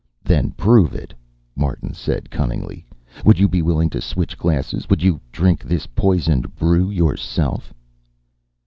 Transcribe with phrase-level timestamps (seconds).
[0.23, 1.13] "Then prove it!"
[1.55, 2.87] Martin said cunningly.
[3.23, 4.89] "Would you be willing to switch glasses?
[4.89, 7.71] Would you drink this poisoned brew yourself?"